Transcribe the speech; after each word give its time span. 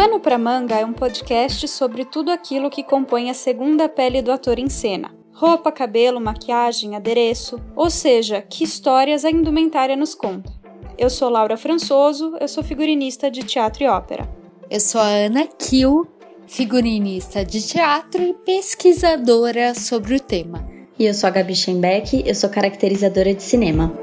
Pano 0.00 0.18
pra 0.18 0.38
Manga 0.38 0.76
é 0.76 0.86
um 0.86 0.94
podcast 0.94 1.68
sobre 1.68 2.06
tudo 2.06 2.30
aquilo 2.30 2.70
que 2.70 2.82
compõe 2.82 3.28
a 3.28 3.34
segunda 3.34 3.86
pele 3.86 4.22
do 4.22 4.32
ator 4.32 4.58
em 4.58 4.70
cena. 4.70 5.14
Roupa, 5.30 5.70
cabelo, 5.70 6.18
maquiagem, 6.18 6.96
adereço, 6.96 7.60
ou 7.76 7.90
seja, 7.90 8.40
que 8.40 8.64
histórias 8.64 9.26
a 9.26 9.30
indumentária 9.30 9.94
nos 9.94 10.14
conta. 10.14 10.50
Eu 10.96 11.10
sou 11.10 11.28
Laura 11.28 11.54
Françoso, 11.54 12.34
eu 12.40 12.48
sou 12.48 12.64
figurinista 12.64 13.30
de 13.30 13.42
teatro 13.42 13.84
e 13.84 13.88
ópera. 13.88 14.26
Eu 14.70 14.80
sou 14.80 15.02
a 15.02 15.06
Ana 15.06 15.46
Kiel, 15.46 16.06
figurinista 16.46 17.44
de 17.44 17.60
teatro 17.60 18.22
e 18.22 18.32
pesquisadora 18.32 19.74
sobre 19.74 20.14
o 20.14 20.20
tema. 20.20 20.66
E 20.98 21.04
eu 21.04 21.12
sou 21.12 21.28
a 21.28 21.30
Gabi 21.30 21.54
Schembeck, 21.54 22.22
eu 22.24 22.34
sou 22.34 22.48
caracterizadora 22.48 23.34
de 23.34 23.42
cinema. 23.42 23.94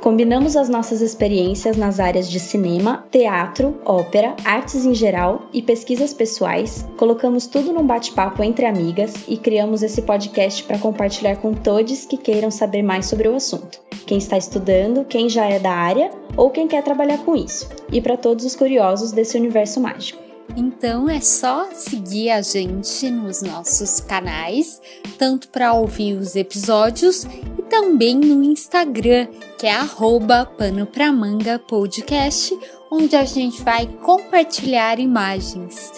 Combinamos 0.00 0.56
as 0.56 0.70
nossas 0.70 1.02
experiências 1.02 1.76
nas 1.76 2.00
áreas 2.00 2.30
de 2.30 2.40
cinema, 2.40 3.04
teatro, 3.10 3.78
ópera, 3.84 4.34
artes 4.46 4.86
em 4.86 4.94
geral 4.94 5.42
e 5.52 5.60
pesquisas 5.60 6.14
pessoais, 6.14 6.86
colocamos 6.96 7.46
tudo 7.46 7.70
num 7.70 7.86
bate-papo 7.86 8.42
entre 8.42 8.64
amigas 8.64 9.12
e 9.28 9.36
criamos 9.36 9.82
esse 9.82 10.00
podcast 10.00 10.64
para 10.64 10.78
compartilhar 10.78 11.36
com 11.36 11.52
todos 11.52 12.06
que 12.06 12.16
queiram 12.16 12.50
saber 12.50 12.82
mais 12.82 13.06
sobre 13.06 13.28
o 13.28 13.34
assunto. 13.34 13.78
Quem 14.06 14.16
está 14.16 14.38
estudando, 14.38 15.04
quem 15.04 15.28
já 15.28 15.44
é 15.44 15.58
da 15.58 15.72
área 15.72 16.10
ou 16.34 16.48
quem 16.48 16.66
quer 16.66 16.82
trabalhar 16.82 17.18
com 17.18 17.36
isso, 17.36 17.68
e 17.92 18.00
para 18.00 18.16
todos 18.16 18.46
os 18.46 18.56
curiosos 18.56 19.12
desse 19.12 19.36
universo 19.36 19.82
mágico. 19.82 20.29
Então 20.56 21.08
é 21.08 21.20
só 21.20 21.68
seguir 21.72 22.30
a 22.30 22.42
gente 22.42 23.10
nos 23.10 23.42
nossos 23.42 24.00
canais, 24.00 24.80
tanto 25.18 25.48
para 25.48 25.72
ouvir 25.72 26.14
os 26.14 26.36
episódios 26.36 27.24
e 27.58 27.62
também 27.68 28.16
no 28.16 28.42
Instagram, 28.42 29.28
que 29.58 29.66
é 29.66 29.72
arroba 29.72 30.44
pano 30.44 30.86
pra 30.86 31.12
manga 31.12 31.58
podcast, 31.58 32.58
onde 32.90 33.14
a 33.16 33.24
gente 33.24 33.62
vai 33.62 33.86
compartilhar 33.86 34.98
imagens. 34.98 35.92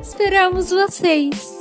Esperamos 0.00 0.70
vocês! 0.70 1.55